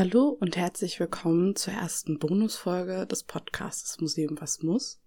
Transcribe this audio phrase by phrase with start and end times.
[0.00, 4.98] Hallo und herzlich willkommen zur ersten Bonusfolge des Podcasts Museum Was muss.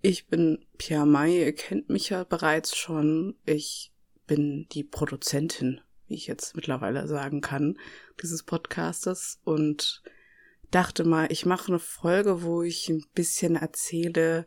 [0.00, 3.34] Ich bin Pia May, ihr kennt mich ja bereits schon.
[3.44, 3.92] Ich
[4.28, 7.78] bin die Produzentin, wie ich jetzt mittlerweile sagen kann,
[8.22, 10.04] dieses Podcastes und
[10.70, 14.46] dachte mal, ich mache eine Folge, wo ich ein bisschen erzähle,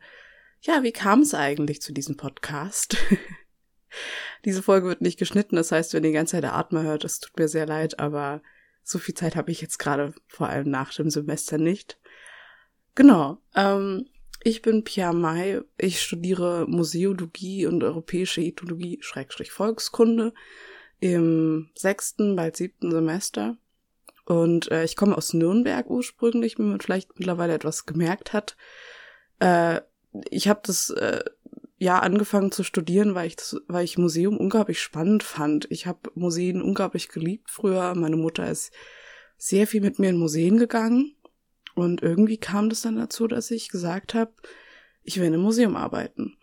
[0.62, 2.96] ja, wie kam es eigentlich zu diesem Podcast?
[4.46, 7.04] Diese Folge wird nicht geschnitten, das heißt, wenn ihr die ganze Zeit der Atmer hört,
[7.04, 8.40] es tut mir sehr leid, aber
[8.82, 11.98] so viel Zeit habe ich jetzt gerade, vor allem nach dem Semester nicht.
[12.94, 13.38] Genau.
[13.54, 14.06] Ähm,
[14.42, 15.60] ich bin Pia May.
[15.78, 20.32] Ich studiere Museologie und europäische Ethologie, Schrägstrich Volkskunde
[20.98, 23.56] im sechsten, bald siebten Semester.
[24.26, 28.56] Und äh, ich komme aus Nürnberg ursprünglich, wie man vielleicht mittlerweile etwas gemerkt hat.
[29.40, 29.80] Äh,
[30.30, 31.24] ich habe das äh,
[31.80, 35.66] ja angefangen zu studieren, weil ich das, weil ich Museum unglaublich spannend fand.
[35.70, 37.94] Ich habe Museen unglaublich geliebt früher.
[37.94, 38.70] Meine Mutter ist
[39.38, 41.16] sehr viel mit mir in Museen gegangen
[41.74, 44.30] und irgendwie kam das dann dazu, dass ich gesagt habe,
[45.02, 46.36] ich will in einem Museum arbeiten.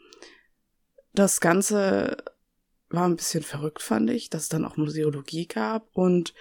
[1.14, 2.18] Das Ganze
[2.90, 6.34] war ein bisschen verrückt, fand ich, dass es dann auch Museologie gab und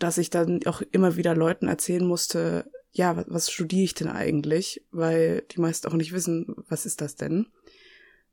[0.00, 4.84] dass ich dann auch immer wieder Leuten erzählen musste, ja, was studiere ich denn eigentlich?
[4.90, 7.46] Weil die meisten auch nicht wissen, was ist das denn?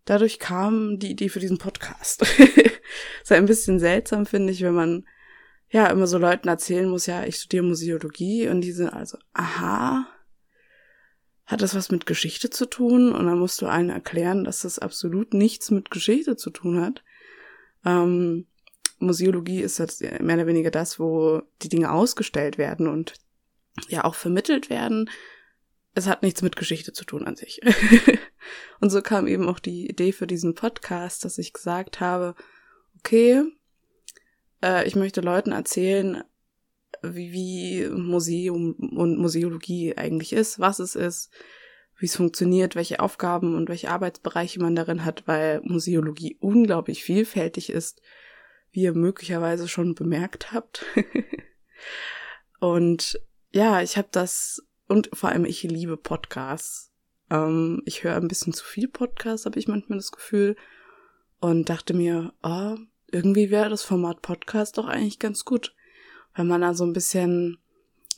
[0.05, 2.21] Dadurch kam die Idee für diesen Podcast.
[3.23, 5.07] ist ein bisschen seltsam, finde ich, wenn man
[5.69, 10.07] ja immer so Leuten erzählen muss, ja, ich studiere Museologie und die sind also, aha,
[11.45, 13.11] hat das was mit Geschichte zu tun?
[13.11, 17.03] Und dann musst du allen erklären, dass das absolut nichts mit Geschichte zu tun hat.
[17.85, 18.47] Ähm,
[18.99, 23.15] Museologie ist jetzt mehr oder weniger das, wo die Dinge ausgestellt werden und
[23.89, 25.09] ja auch vermittelt werden
[25.95, 27.61] es hat nichts mit Geschichte zu tun an sich.
[28.79, 32.35] und so kam eben auch die Idee für diesen Podcast, dass ich gesagt habe,
[32.99, 33.43] okay,
[34.63, 36.23] äh, ich möchte Leuten erzählen,
[37.03, 41.31] wie, wie Museum und Museologie eigentlich ist, was es ist,
[41.99, 47.69] wie es funktioniert, welche Aufgaben und welche Arbeitsbereiche man darin hat, weil Museologie unglaublich vielfältig
[47.69, 48.01] ist,
[48.71, 50.85] wie ihr möglicherweise schon bemerkt habt.
[52.59, 53.19] und
[53.51, 56.91] ja, ich habe das und vor allem, ich liebe Podcasts.
[57.31, 60.55] Ähm, ich höre ein bisschen zu viel Podcasts, habe ich manchmal das Gefühl.
[61.39, 62.75] Und dachte mir, oh,
[63.11, 65.73] irgendwie wäre das Format Podcast doch eigentlich ganz gut.
[66.35, 67.57] Weil man da so ein bisschen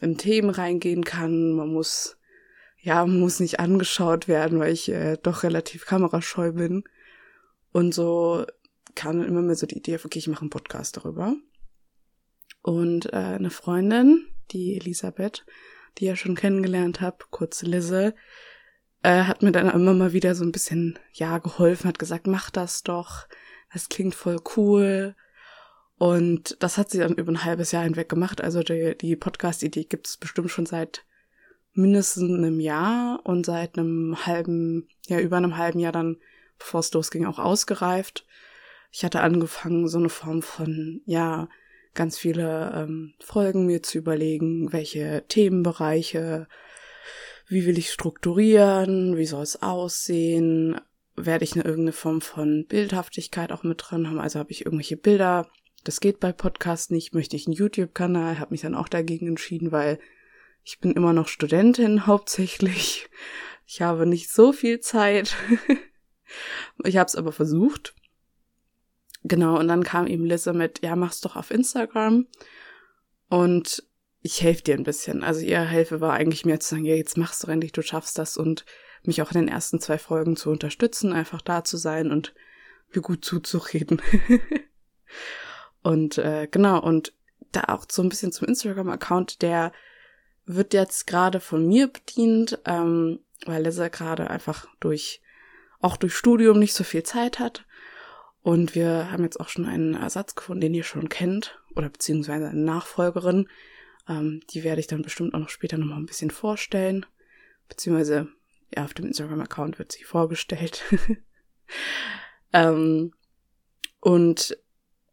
[0.02, 1.54] in Themen reingehen kann.
[1.54, 2.18] Man muss,
[2.82, 6.84] ja, man muss nicht angeschaut werden, weil ich äh, doch relativ kamerascheu bin.
[7.72, 8.46] Und so
[8.96, 11.38] kam immer mehr so die Idee, okay, ich mache einen Podcast darüber.
[12.64, 15.46] Und äh, eine Freundin, die Elisabeth,
[15.98, 18.14] die ihr schon kennengelernt habt, kurz Lizzie,
[19.04, 22.50] äh, hat mir dann immer mal wieder so ein bisschen, ja, geholfen, hat gesagt, mach
[22.50, 23.28] das doch,
[23.72, 25.16] das klingt voll cool.
[25.98, 28.42] Und das hat sie dann über ein halbes Jahr hinweg gemacht.
[28.42, 31.06] Also die, die Podcast-Idee gibt es bestimmt schon seit
[31.74, 36.18] mindestens einem Jahr und seit einem halben, ja, über einem halben Jahr dann,
[36.58, 38.26] bevor es losging, auch ausgereift.
[38.92, 41.50] Ich hatte angefangen, so eine Form von, ja,
[41.96, 46.48] ganz viele ähm, Folgen mir zu überlegen, welche Themenbereiche,
[47.48, 50.80] wie will ich strukturieren, wie soll es aussehen,
[51.16, 54.98] werde ich eine irgendeine Form von Bildhaftigkeit auch mit drin haben, also habe ich irgendwelche
[54.98, 55.50] Bilder,
[55.84, 59.72] das geht bei Podcasts nicht, möchte ich einen YouTube-Kanal, habe mich dann auch dagegen entschieden,
[59.72, 60.00] weil
[60.64, 63.08] ich bin immer noch Studentin hauptsächlich.
[63.68, 65.36] Ich habe nicht so viel Zeit.
[66.84, 67.96] ich habe es aber versucht
[69.28, 72.28] Genau, und dann kam eben Lisse mit, ja, mach's doch auf Instagram.
[73.28, 73.84] Und
[74.22, 75.24] ich helfe dir ein bisschen.
[75.24, 78.20] Also ihre Hilfe war eigentlich mehr zu sagen, ja, jetzt machst du endlich, du schaffst
[78.20, 78.66] das und
[79.02, 82.36] mich auch in den ersten zwei Folgen zu unterstützen, einfach da zu sein und
[82.94, 84.00] mir gut zuzureden.
[85.82, 87.12] und äh, genau, und
[87.52, 89.72] da auch so ein bisschen zum Instagram-Account, der
[90.46, 95.24] wird jetzt gerade von mir bedient, ähm, weil Lisse gerade einfach durch,
[95.80, 97.66] auch durch Studium nicht so viel Zeit hat.
[98.46, 102.48] Und wir haben jetzt auch schon einen Ersatz gefunden, den ihr schon kennt, oder beziehungsweise
[102.48, 103.50] eine Nachfolgerin.
[104.08, 107.08] Ähm, die werde ich dann bestimmt auch noch später nochmal ein bisschen vorstellen.
[107.70, 108.28] Beziehungsweise,
[108.76, 110.84] ja, auf dem Instagram-Account wird sie vorgestellt.
[112.54, 113.16] ähm,
[114.00, 114.56] und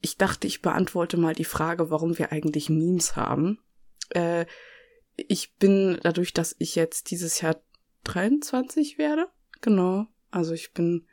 [0.03, 3.61] ich dachte, ich beantworte mal die Frage, warum wir eigentlich Memes haben.
[4.11, 4.45] Äh,
[5.17, 7.63] ich bin dadurch, dass ich jetzt dieses Jahr
[8.05, 9.29] 23 werde,
[9.63, 11.07] genau, also ich bin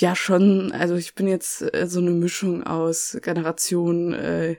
[0.00, 0.70] ja, schon.
[0.70, 4.56] Also ich bin jetzt äh, so eine Mischung aus Generation äh,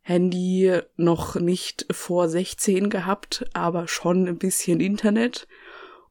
[0.00, 5.46] Handy noch nicht vor 16 gehabt, aber schon ein bisschen Internet.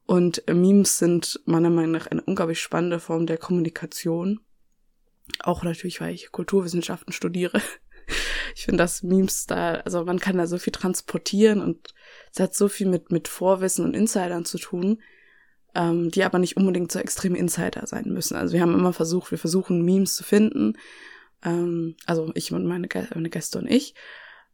[0.06, 4.40] Und Memes sind meiner Meinung nach eine unglaublich spannende Form der Kommunikation.
[5.40, 7.60] Auch natürlich, weil ich Kulturwissenschaften studiere.
[8.54, 11.92] ich finde, dass Memes da, also man kann da so viel transportieren und
[12.32, 15.02] es hat so viel mit, mit Vorwissen und Insidern zu tun,
[15.74, 18.36] ähm, die aber nicht unbedingt so extreme Insider sein müssen.
[18.36, 20.74] Also wir haben immer versucht, wir versuchen Memes zu finden,
[21.44, 23.94] ähm, also ich und meine, meine Gäste und ich,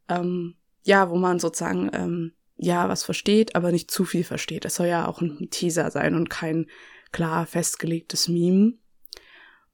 [0.09, 4.65] ähm, ja, wo man sozusagen, ähm, ja, was versteht, aber nicht zu viel versteht.
[4.65, 6.67] Es soll ja auch ein Teaser sein und kein
[7.11, 8.73] klar festgelegtes Meme.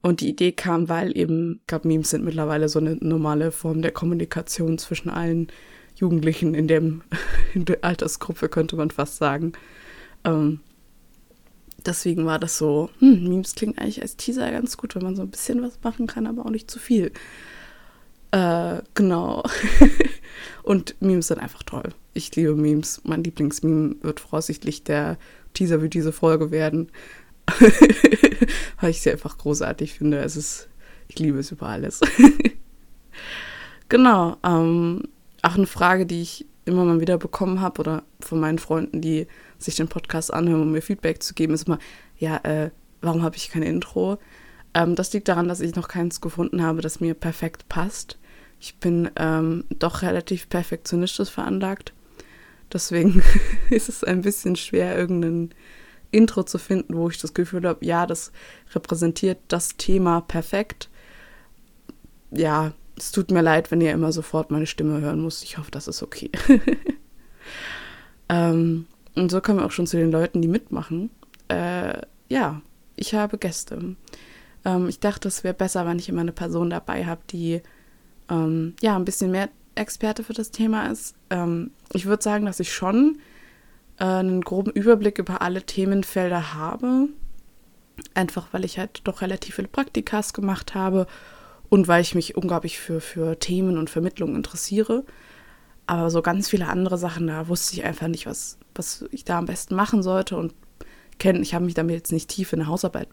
[0.00, 3.82] Und die Idee kam, weil eben, ich glaube, Memes sind mittlerweile so eine normale Form
[3.82, 5.48] der Kommunikation zwischen allen
[5.96, 7.02] Jugendlichen in, dem,
[7.54, 9.52] in der Altersgruppe, könnte man fast sagen.
[10.24, 10.60] Ähm,
[11.88, 15.22] deswegen war das so, hm, Memes klingen eigentlich als Teaser ganz gut, wenn man so
[15.22, 17.10] ein bisschen was machen kann, aber auch nicht zu viel.
[18.30, 19.42] Äh, genau.
[20.62, 21.94] Und Memes sind einfach toll.
[22.12, 23.00] Ich liebe Memes.
[23.04, 25.16] Mein Lieblingsmeme wird voraussichtlich der
[25.54, 26.90] Teaser für diese Folge werden.
[28.80, 30.18] Weil ich sie einfach großartig finde.
[30.18, 30.68] Es ist,
[31.08, 32.00] ich liebe es über alles.
[33.88, 34.36] genau.
[34.44, 35.04] Ähm,
[35.42, 39.26] auch eine Frage, die ich immer mal wieder bekommen habe oder von meinen Freunden, die
[39.58, 41.78] sich den Podcast anhören, um mir Feedback zu geben, ist immer,
[42.18, 42.70] ja, äh,
[43.00, 44.18] warum habe ich kein Intro?
[44.74, 48.18] Ähm, das liegt daran, dass ich noch keins gefunden habe, das mir perfekt passt.
[48.60, 51.92] Ich bin ähm, doch relativ perfektionistisch veranlagt.
[52.72, 53.22] Deswegen
[53.70, 55.54] ist es ein bisschen schwer, irgendein
[56.10, 58.32] Intro zu finden, wo ich das Gefühl habe, ja, das
[58.74, 60.88] repräsentiert das Thema perfekt.
[62.30, 65.44] Ja, es tut mir leid, wenn ihr immer sofort meine Stimme hören müsst.
[65.44, 66.30] Ich hoffe, das ist okay.
[68.28, 68.86] ähm,
[69.18, 71.10] und so kommen wir auch schon zu den Leuten, die mitmachen.
[71.48, 72.60] Äh, ja,
[72.96, 73.96] ich habe Gäste.
[74.64, 77.62] Ähm, ich dachte, es wäre besser, wenn ich immer eine Person dabei habe, die
[78.28, 81.14] ähm, ja ein bisschen mehr Experte für das Thema ist.
[81.30, 83.18] Ähm, ich würde sagen, dass ich schon
[83.98, 87.08] äh, einen groben Überblick über alle Themenfelder habe.
[88.14, 91.06] Einfach weil ich halt doch relativ viele Praktikas gemacht habe
[91.68, 95.04] und weil ich mich unglaublich für, für Themen und Vermittlung interessiere.
[95.86, 99.38] Aber so ganz viele andere Sachen, da wusste ich einfach nicht, was, was ich da
[99.38, 100.36] am besten machen sollte.
[100.36, 100.54] Und
[101.18, 103.08] kennen, ich habe mich damit jetzt nicht tief in der Hausarbeit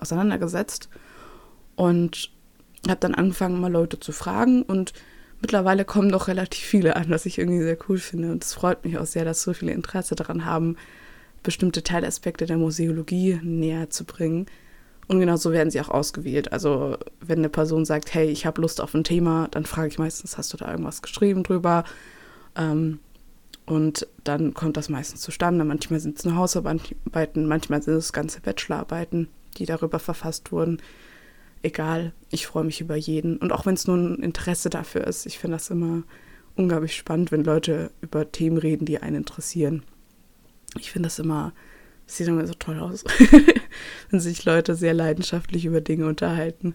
[0.00, 0.88] auseinandergesetzt.
[1.76, 2.30] Und
[2.88, 4.62] habe dann angefangen, mal Leute zu fragen.
[4.62, 4.92] Und
[5.40, 8.30] mittlerweile kommen doch relativ viele an, was ich irgendwie sehr cool finde.
[8.30, 10.76] Und es freut mich auch sehr, dass so viele Interesse daran haben,
[11.42, 14.46] bestimmte Teilaspekte der Museologie näher zu bringen.
[15.08, 16.52] Und genau so werden sie auch ausgewählt.
[16.52, 19.98] Also wenn eine Person sagt, hey, ich habe Lust auf ein Thema, dann frage ich
[19.98, 21.84] meistens, hast du da irgendwas geschrieben drüber?
[22.56, 23.00] Ähm,
[23.68, 25.64] und dann kommt das meistens zustande.
[25.64, 30.80] Manchmal sind es nur Hausarbeiten, manchmal sind es ganze Bachelorarbeiten, die darüber verfasst wurden.
[31.62, 33.36] Egal, ich freue mich über jeden.
[33.36, 36.02] Und auch wenn es nur ein Interesse dafür ist, ich finde das immer
[36.56, 39.82] unglaublich spannend, wenn Leute über Themen reden, die einen interessieren.
[40.78, 41.52] Ich finde das immer
[42.08, 43.04] das sieht immer so toll aus,
[44.10, 46.74] wenn sich Leute sehr leidenschaftlich über Dinge unterhalten.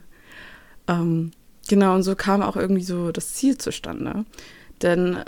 [0.88, 1.31] Ähm,
[1.68, 4.25] genau, und so kam auch irgendwie so das Ziel zustande.
[4.84, 5.24] Denn,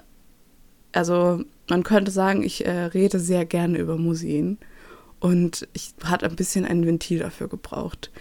[0.92, 4.58] also, man könnte sagen, ich äh, rede sehr gerne über Museen.
[5.20, 8.12] Und ich hatte ein bisschen ein Ventil dafür gebraucht.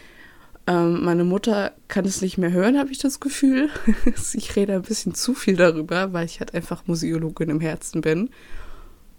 [0.67, 3.69] Ähm, meine Mutter kann es nicht mehr hören, habe ich das Gefühl.
[4.35, 8.31] ich rede ein bisschen zu viel darüber, weil ich halt einfach Museologin im Herzen bin.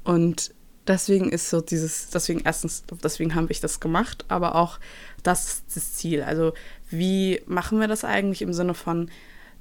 [0.04, 0.54] Und
[0.88, 4.80] deswegen ist so dieses, deswegen erstens, deswegen habe ich das gemacht, aber auch
[5.24, 6.24] das ist das Ziel.
[6.24, 6.54] Also
[6.90, 9.10] wie machen wir das eigentlich im Sinne von,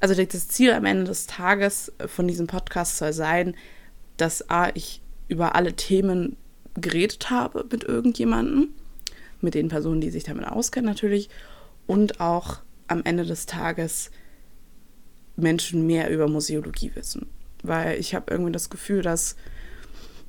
[0.00, 3.54] also das Ziel am Ende des Tages von diesem Podcast soll sein,
[4.16, 6.36] dass A, ich über alle Themen
[6.74, 8.68] geredet habe mit irgendjemandem,
[9.40, 11.28] mit den Personen, die sich damit auskennen natürlich,
[11.86, 14.10] und auch am Ende des Tages
[15.36, 17.26] Menschen mehr über Museologie wissen.
[17.62, 19.36] Weil ich habe irgendwie das Gefühl, dass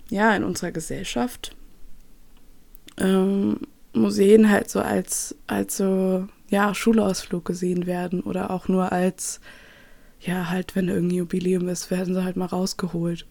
[0.09, 1.55] ja, in unserer Gesellschaft
[2.97, 3.59] ähm,
[3.93, 9.39] Museen halt so als, als so, ja, Schulausflug gesehen werden oder auch nur als,
[10.19, 13.25] ja, halt, wenn irgendein Jubiläum ist, werden sie halt mal rausgeholt.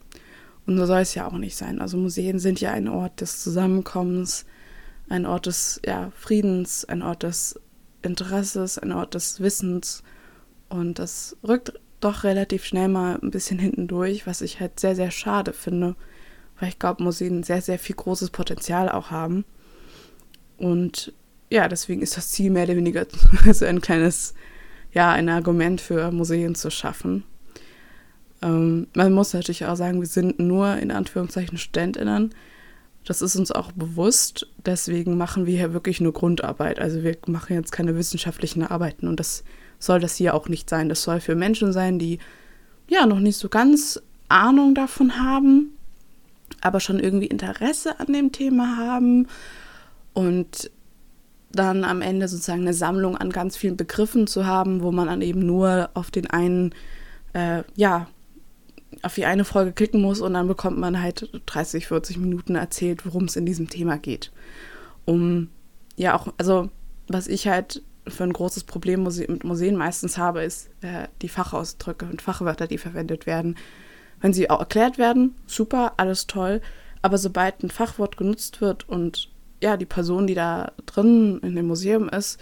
[0.67, 1.81] Und so soll es ja auch nicht sein.
[1.81, 4.47] Also Museen sind ja ein Ort des Zusammenkommens,
[5.09, 7.61] ein Ort des ja, Friedens, ein Ort des
[8.03, 10.03] Interesses, ein Ort des Wissens.
[10.69, 14.97] Und das rückt doch relativ schnell mal ein bisschen hinten durch, was ich halt sehr,
[14.97, 15.97] sehr schade finde
[16.59, 19.45] weil ich glaube, Museen sehr, sehr viel großes Potenzial auch haben.
[20.57, 21.13] Und
[21.51, 23.07] ja, deswegen ist das Ziel mehr oder weniger
[23.53, 24.35] so ein kleines,
[24.93, 27.25] ja, ein Argument für Museen zu schaffen.
[28.45, 32.35] Ähm, man muss natürlich auch sagen, wir sind nur in Anführungszeichen StudentInnen.
[33.07, 34.47] Das ist uns auch bewusst.
[34.65, 36.79] Deswegen machen wir hier wirklich nur Grundarbeit.
[36.79, 39.45] Also wir machen jetzt keine wissenschaftlichen Arbeiten und das
[39.79, 40.89] soll das hier auch nicht sein.
[40.89, 42.19] Das soll für Menschen sein, die
[42.89, 45.73] ja noch nicht so ganz Ahnung davon haben,
[46.61, 49.27] aber schon irgendwie Interesse an dem Thema haben
[50.13, 50.71] und
[51.53, 55.23] dann am Ende sozusagen eine Sammlung an ganz vielen Begriffen zu haben, wo man dann
[55.23, 56.75] eben nur auf den einen
[57.33, 58.09] äh, ja,
[59.03, 63.05] auf die eine Folge klicken muss und dann bekommt man halt 30, 40 Minuten erzählt,
[63.07, 64.33] worum es in diesem Thema geht.
[65.05, 65.49] Um,
[65.97, 66.71] ja, auch, also,
[67.09, 72.07] was ich halt für ein großes Problem mit Museen meistens habe, ist äh, die Fachausdrücke
[72.07, 73.57] und Fachwörter, die verwendet werden.
[74.21, 76.61] Wenn sie auch erklärt werden, super, alles toll.
[77.03, 79.31] Aber sobald ein Fachwort genutzt wird und
[79.63, 82.41] ja, die Person, die da drin in dem Museum ist,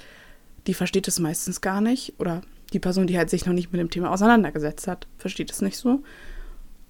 [0.67, 2.15] die versteht es meistens gar nicht.
[2.19, 2.43] Oder
[2.73, 5.77] die Person, die halt sich noch nicht mit dem Thema auseinandergesetzt hat, versteht es nicht
[5.77, 6.03] so.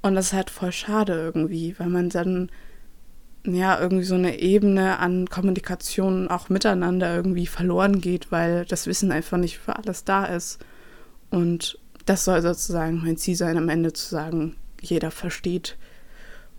[0.02, 2.50] Und das ist halt voll schade irgendwie, weil man dann
[3.44, 9.12] ja irgendwie so eine Ebene an Kommunikation auch miteinander irgendwie verloren geht, weil das Wissen
[9.12, 10.58] einfach nicht für alles da ist.
[11.30, 15.76] Und das soll sozusagen mein Ziel sein, am Ende zu sagen, jeder versteht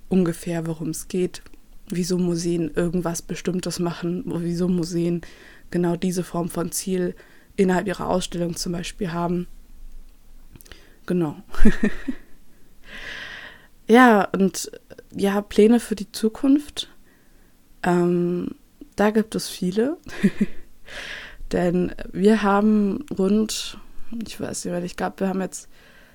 [0.10, 1.42] ungefähr, worum es geht,
[1.90, 5.22] wieso Museen irgendwas Bestimmtes machen, wieso Museen
[5.72, 7.16] genau diese Form von Ziel
[7.56, 9.48] innerhalb ihrer Ausstellung zum Beispiel haben.
[11.06, 11.36] Genau.
[13.88, 14.72] ja, und
[15.16, 16.90] ja, Pläne für die Zukunft.
[17.84, 18.56] Ähm,
[18.96, 19.98] da gibt es viele.
[21.52, 23.78] Denn wir haben rund,
[24.26, 25.70] ich weiß nicht, ich glaube, wir haben jetzt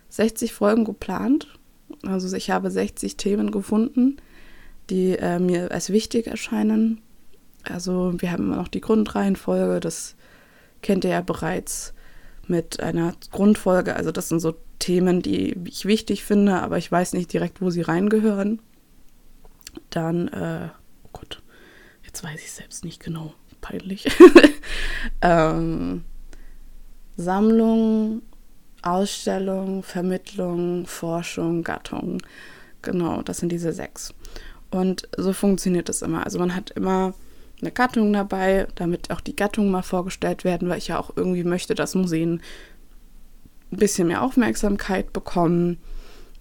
[0.09, 1.49] 60 Folgen geplant.
[2.07, 4.17] Also ich habe 60 Themen gefunden,
[4.91, 7.01] die äh, mir als wichtig erscheinen.
[7.65, 10.17] Also wir haben immer noch die Grundreihenfolge, das
[10.83, 11.93] kennt ihr ja bereits
[12.47, 13.97] mit einer Grundfolge.
[13.97, 17.71] Also das sind so Themen, die ich wichtig finde, aber ich weiß nicht direkt, wo
[17.71, 18.61] sie reingehören.
[19.91, 20.69] Dann, äh,
[21.05, 21.43] oh Gott,
[22.05, 24.07] jetzt weiß ich selbst nicht genau, peinlich.
[25.23, 26.05] ähm,
[27.17, 28.23] Sammlung,
[28.83, 32.23] Ausstellung, Vermittlung, Forschung, Gattung.
[32.83, 34.15] Genau, das sind diese sechs.
[34.71, 36.25] Und so funktioniert es immer.
[36.25, 37.15] Also man hat immer
[37.61, 41.45] eine Gattung dabei, damit auch die Gattungen mal vorgestellt werden, weil ich ja auch irgendwie
[41.45, 42.41] möchte, dass Museen
[43.73, 45.79] ein bisschen mehr Aufmerksamkeit bekommen,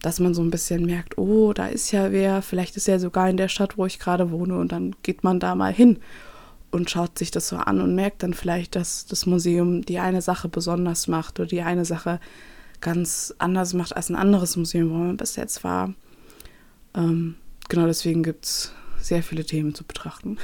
[0.01, 3.29] dass man so ein bisschen merkt, oh, da ist ja wer, vielleicht ist er sogar
[3.29, 5.99] in der Stadt, wo ich gerade wohne und dann geht man da mal hin
[6.71, 10.21] und schaut sich das so an und merkt dann vielleicht, dass das Museum die eine
[10.21, 12.19] Sache besonders macht oder die eine Sache
[12.81, 15.93] ganz anders macht als ein anderes Museum, wo man bis jetzt war.
[16.93, 17.35] Ähm,
[17.69, 20.37] genau deswegen gibt es sehr viele Themen zu betrachten.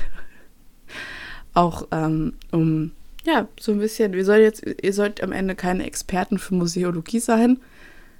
[1.54, 2.92] Auch ähm, um
[3.26, 7.20] ja, so ein bisschen, wir sollen jetzt, ihr sollt am Ende keine Experten für Museologie
[7.20, 7.60] sein.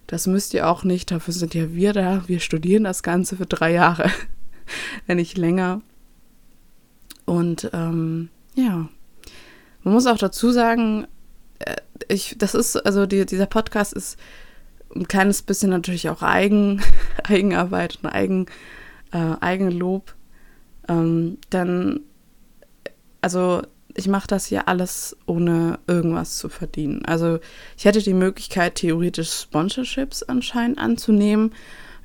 [0.08, 2.24] Das müsst ihr auch nicht, dafür sind ja wir da.
[2.28, 4.10] Wir studieren das Ganze für drei Jahre,
[5.08, 5.82] wenn nicht länger.
[7.26, 8.88] Und ähm, ja,
[9.84, 11.08] man muss auch dazu sagen,
[11.60, 11.76] äh,
[12.08, 14.18] ich, das ist, also die, dieser Podcast ist
[14.96, 16.82] ein kleines bisschen natürlich auch Eigen,
[17.24, 18.46] Eigenarbeit und Eigen,
[19.12, 20.16] äh, Eigenlob.
[20.88, 22.02] Ähm, dann,
[23.22, 23.64] also
[23.96, 27.06] ich mache das hier alles ohne irgendwas zu verdienen.
[27.06, 27.40] Also
[27.78, 31.54] ich hätte die Möglichkeit, theoretisch Sponsorships anscheinend anzunehmen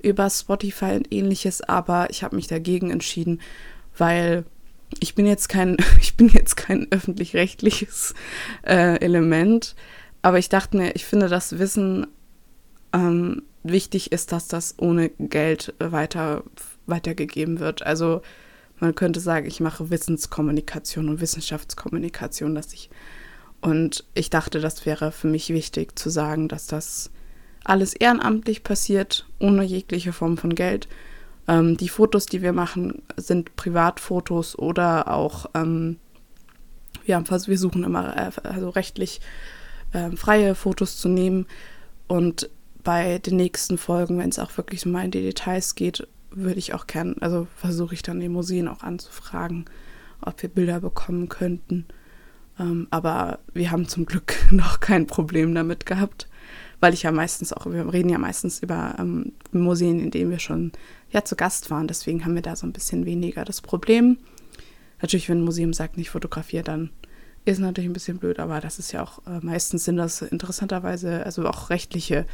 [0.02, 3.40] über Spotify und ähnliches, aber ich habe mich dagegen entschieden,
[3.96, 4.44] weil
[5.00, 8.14] ich bin jetzt kein, ich bin jetzt kein öffentlich-rechtliches
[8.66, 9.74] äh, Element,
[10.22, 12.06] aber ich dachte mir, ich finde das Wissen
[12.92, 16.42] ähm, wichtig ist, dass das ohne Geld weiter
[16.86, 17.84] weitergegeben wird.
[17.84, 18.22] Also
[18.80, 22.90] man könnte sagen, ich mache Wissenskommunikation und Wissenschaftskommunikation, dass ich
[23.60, 27.10] und ich dachte, das wäre für mich wichtig zu sagen, dass das
[27.64, 30.88] alles ehrenamtlich passiert, ohne jegliche Form von Geld.
[31.48, 35.98] Ähm, die Fotos, die wir machen, sind Privatfotos oder auch, ähm,
[37.04, 39.20] ja, wir suchen immer äh, also rechtlich
[39.92, 41.46] äh, freie Fotos zu nehmen.
[42.06, 42.48] Und
[42.84, 46.74] bei den nächsten Folgen, wenn es auch wirklich mal in die Details geht, würde ich
[46.74, 49.64] auch gern, also versuche ich dann die Museen auch anzufragen,
[50.20, 51.86] ob wir Bilder bekommen könnten.
[52.58, 56.28] Ähm, aber wir haben zum Glück noch kein Problem damit gehabt,
[56.80, 60.38] weil ich ja meistens auch, wir reden ja meistens über ähm, Museen, in denen wir
[60.38, 60.72] schon
[61.10, 61.88] ja zu Gast waren.
[61.88, 64.18] Deswegen haben wir da so ein bisschen weniger das Problem.
[65.00, 66.90] Natürlich, wenn ein Museum sagt, nicht fotografiert, dann
[67.44, 71.24] ist natürlich ein bisschen blöd, aber das ist ja auch äh, meistens sind das interessanterweise,
[71.24, 72.26] also auch rechtliche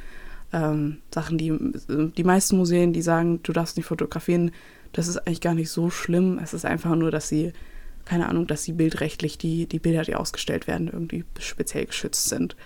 [0.54, 1.52] ähm, Sachen, die
[1.88, 4.52] die meisten Museen, die sagen, du darfst nicht fotografieren,
[4.92, 6.38] das ist eigentlich gar nicht so schlimm.
[6.42, 7.52] Es ist einfach nur, dass sie,
[8.04, 12.56] keine Ahnung, dass sie bildrechtlich die, die Bilder, die ausgestellt werden, irgendwie speziell geschützt sind.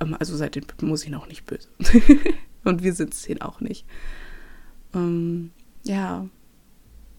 [0.00, 1.68] Ähm, also seid den Museen auch nicht böse.
[2.64, 3.86] Und wir sind es denen auch nicht.
[4.94, 5.50] Ähm,
[5.82, 6.26] ja,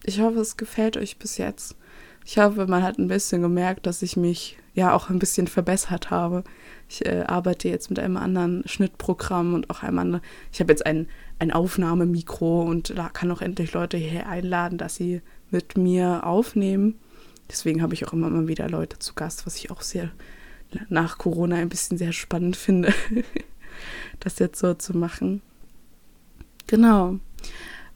[0.04, 1.76] ich hoffe, es gefällt euch bis jetzt.
[2.24, 6.10] Ich hoffe, man hat ein bisschen gemerkt, dass ich mich ja auch ein bisschen verbessert
[6.10, 6.44] habe.
[6.88, 10.24] Ich äh, arbeite jetzt mit einem anderen Schnittprogramm und auch einem anderen.
[10.52, 14.96] Ich habe jetzt ein, ein Aufnahmemikro und da kann auch endlich Leute hier einladen, dass
[14.96, 16.96] sie mit mir aufnehmen.
[17.50, 20.10] Deswegen habe ich auch immer mal wieder Leute zu Gast, was ich auch sehr
[20.88, 22.92] nach Corona ein bisschen sehr spannend finde.
[24.20, 25.42] das jetzt so zu machen.
[26.66, 27.18] Genau.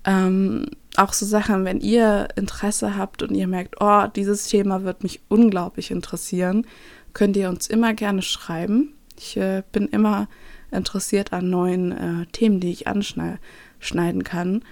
[0.04, 0.66] Ähm,
[0.96, 5.20] auch so Sachen, wenn ihr Interesse habt und ihr merkt, oh, dieses Thema wird mich
[5.28, 6.66] unglaublich interessieren,
[7.12, 8.94] könnt ihr uns immer gerne schreiben.
[9.18, 10.28] Ich äh, bin immer
[10.70, 14.62] interessiert an neuen äh, Themen, die ich anschneiden kann.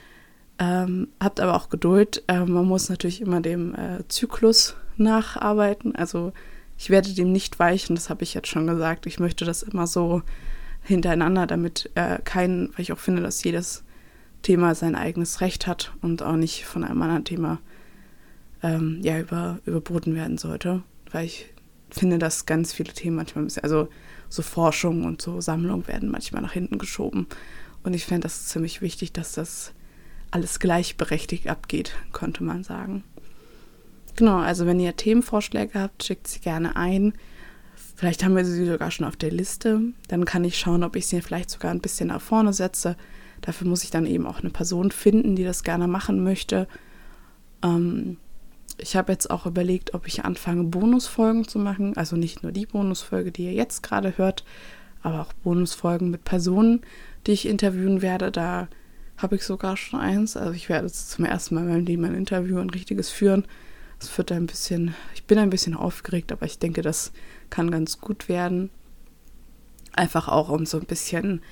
[0.59, 2.23] Ähm, habt aber auch Geduld.
[2.26, 5.95] Äh, man muss natürlich immer dem äh, Zyklus nacharbeiten.
[5.95, 6.33] Also
[6.76, 9.07] ich werde dem nicht weichen, das habe ich jetzt schon gesagt.
[9.07, 10.23] Ich möchte das immer so
[10.83, 13.85] hintereinander, damit äh, kein, weil ich auch finde, dass jedes
[14.42, 17.59] Thema sein eigenes Recht hat und auch nicht von einem anderen Thema
[18.62, 20.83] ähm, ja, über, überboten werden sollte.
[21.11, 21.47] Weil ich
[21.90, 23.88] finde, dass ganz viele Themen manchmal ein bisschen, also
[24.28, 27.26] so Forschung und so Sammlung werden manchmal nach hinten geschoben.
[27.83, 29.73] Und ich fände das ziemlich wichtig, dass das
[30.30, 33.04] alles gleichberechtigt abgeht, könnte man sagen.
[34.16, 37.14] Genau, also wenn ihr Themenvorschläge habt, schickt sie gerne ein.
[37.95, 39.80] Vielleicht haben wir sie sogar schon auf der Liste.
[40.09, 42.97] Dann kann ich schauen, ob ich sie vielleicht sogar ein bisschen nach vorne setze.
[43.40, 46.66] Dafür muss ich dann eben auch eine Person finden, die das gerne machen möchte.
[47.62, 48.18] Ähm,
[48.76, 51.96] ich habe jetzt auch überlegt, ob ich anfange, Bonusfolgen zu machen.
[51.96, 54.44] Also nicht nur die Bonusfolge, die ihr jetzt gerade hört,
[55.02, 56.82] aber auch Bonusfolgen mit Personen,
[57.26, 58.30] die ich interviewen werde.
[58.30, 58.68] Da
[59.16, 60.37] habe ich sogar schon eins.
[60.37, 63.44] Also ich werde jetzt zum ersten Mal in meinem Leben ein Interview, ein richtiges führen.
[64.00, 67.12] Es wird ein bisschen, ich bin ein bisschen aufgeregt, aber ich denke, das
[67.50, 68.70] kann ganz gut werden.
[69.92, 71.42] Einfach auch, um so ein bisschen,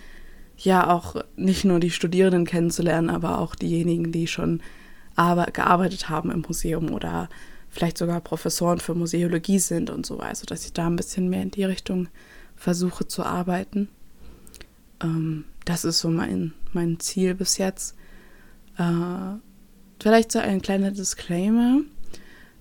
[0.57, 4.63] ja, auch nicht nur die Studierenden kennenzulernen, aber auch diejenigen, die schon
[5.17, 7.29] gearbeitet haben im Museum oder
[7.69, 11.43] vielleicht sogar Professoren für Museologie sind und so, also dass ich da ein bisschen mehr
[11.43, 12.09] in die Richtung
[12.55, 13.89] versuche zu arbeiten.
[15.03, 17.97] Ähm, das ist so mein, mein Ziel bis jetzt.
[18.79, 19.39] Äh,
[20.01, 21.81] vielleicht so ein kleiner Disclaimer.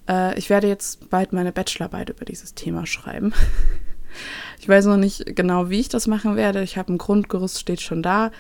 [0.08, 3.34] Äh, ich werde jetzt bald meine Bachelorarbeit über dieses Thema schreiben.
[4.60, 6.62] ich weiß noch nicht genau, wie ich das machen werde.
[6.64, 8.32] Ich habe ein Grundgerüst, steht schon da.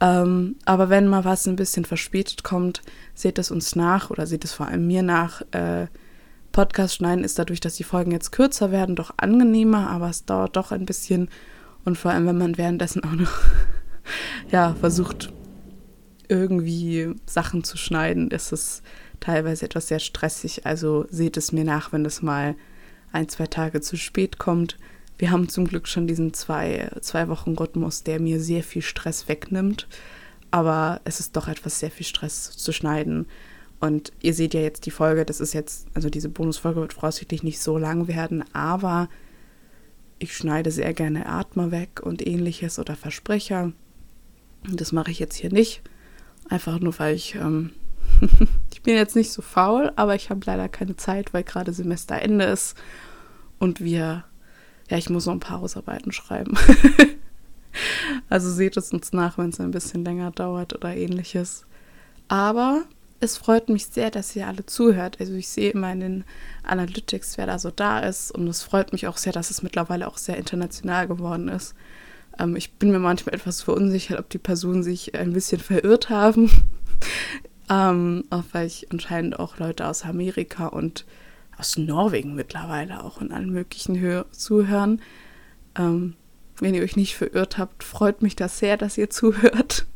[0.00, 2.82] Ähm, aber wenn mal was ein bisschen verspätet kommt,
[3.14, 5.42] seht es uns nach oder seht es vor allem mir nach.
[5.52, 5.86] Äh,
[6.52, 10.56] Podcast schneiden ist dadurch, dass die Folgen jetzt kürzer werden, doch angenehmer, aber es dauert
[10.56, 11.28] doch ein bisschen.
[11.84, 13.32] Und vor allem, wenn man währenddessen auch noch
[14.50, 15.32] ja, versucht,
[16.28, 18.82] irgendwie Sachen zu schneiden, ist es
[19.20, 20.64] teilweise etwas sehr stressig.
[20.64, 22.54] Also seht es mir nach, wenn es mal
[23.12, 24.76] ein, zwei Tage zu spät kommt.
[25.18, 29.28] Wir haben zum Glück schon diesen zwei, zwei Wochen Rhythmus, der mir sehr viel Stress
[29.28, 29.86] wegnimmt.
[30.50, 33.26] Aber es ist doch etwas sehr viel Stress zu schneiden.
[33.80, 37.42] Und ihr seht ja jetzt die Folge, das ist jetzt, also diese Bonusfolge wird voraussichtlich
[37.42, 39.08] nicht so lang werden, aber
[40.18, 43.72] ich schneide sehr gerne Atmer weg und ähnliches oder Versprecher.
[44.62, 45.82] Das mache ich jetzt hier nicht.
[46.48, 47.72] Einfach nur, weil ich ähm,
[48.72, 52.44] ich bin jetzt nicht so faul, aber ich habe leider keine Zeit, weil gerade Semesterende
[52.44, 52.76] ist
[53.58, 54.24] und wir,
[54.90, 56.56] ja, ich muss noch ein paar Hausarbeiten schreiben.
[58.28, 61.64] also seht es uns nach, wenn es ein bisschen länger dauert oder ähnliches.
[62.28, 62.82] Aber
[63.20, 65.18] es freut mich sehr, dass ihr alle zuhört.
[65.20, 66.24] Also ich sehe immer in den
[66.62, 68.30] Analytics, wer da so da ist.
[68.30, 71.74] Und es freut mich auch sehr, dass es mittlerweile auch sehr international geworden ist.
[72.38, 76.50] Ähm, ich bin mir manchmal etwas verunsichert, ob die Personen sich ein bisschen verirrt haben.
[77.70, 81.06] Ähm, auch weil ich anscheinend auch Leute aus Amerika und
[81.58, 85.00] aus Norwegen mittlerweile auch in allen möglichen Hör zuhören.
[85.76, 86.14] Ähm,
[86.58, 89.86] wenn ihr euch nicht verirrt habt, freut mich das sehr, dass ihr zuhört.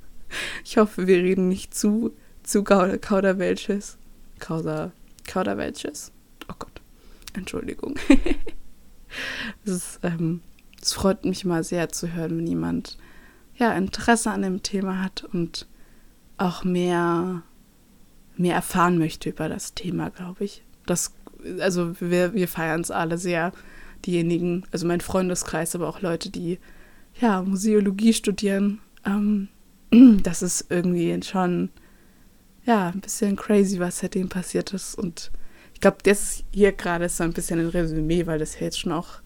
[0.65, 3.99] Ich hoffe, wir reden nicht zu, zu Kauderwelches.
[4.39, 4.93] Kauder,
[5.27, 6.13] Kauderwelches?
[6.51, 6.81] Oh Gott,
[7.35, 7.97] Entschuldigung.
[9.65, 10.43] es, ähm,
[10.83, 12.99] freut mich mal sehr zu hören, wenn jemand
[13.57, 15.67] ja, Interesse an dem Thema hat und
[16.37, 17.43] auch mehr
[18.39, 20.63] mehr erfahren möchte über das Thema, glaube ich.
[20.87, 21.13] Das,
[21.61, 23.53] also wir, wir feiern es alle sehr.
[24.07, 26.59] Diejenigen, also mein Freundeskreis, aber auch Leute, die
[27.21, 28.81] ja Museologie studieren.
[29.05, 29.49] Ähm,
[30.23, 31.71] das ist irgendwie schon
[32.65, 34.95] ja ein bisschen crazy, was seitdem passiert ist.
[34.95, 35.33] Und
[35.75, 38.93] ich glaube, das hier gerade ist so ein bisschen ein Resümee, weil das jetzt schon
[38.93, 39.21] auch,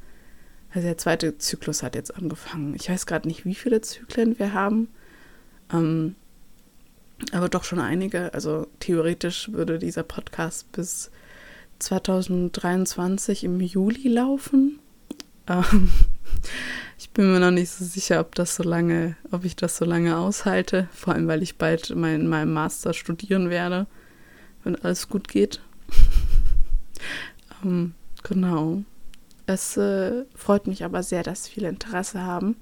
[0.70, 2.74] also der zweite Zyklus hat jetzt angefangen.
[2.74, 4.88] Ich weiß gerade nicht, wie viele Zyklen wir haben.
[5.72, 6.14] Ähm,
[7.32, 8.32] aber doch schon einige.
[8.34, 11.10] Also theoretisch würde dieser Podcast bis
[11.82, 14.78] 2023 im Juli laufen.
[15.48, 15.90] Ähm,
[16.98, 19.84] ich bin mir noch nicht so sicher, ob das so lange, ob ich das so
[19.84, 20.88] lange aushalte.
[20.92, 23.86] Vor allem, weil ich bald mein, in meinem Master studieren werde,
[24.64, 25.60] wenn alles gut geht.
[27.64, 28.82] ähm, genau.
[29.46, 32.56] Es äh, freut mich aber sehr, dass viele Interesse haben.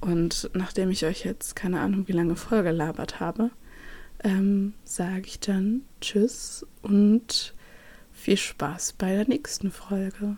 [0.00, 3.50] Und nachdem ich euch jetzt keine Ahnung, wie lange vollgelabert habe,
[4.22, 7.54] ähm, sage ich dann Tschüss und
[8.20, 10.36] viel Spaß bei der nächsten Folge.